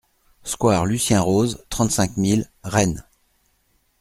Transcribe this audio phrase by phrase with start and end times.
[0.41, 3.05] Square Lucien Rose, trente-cinq mille Rennes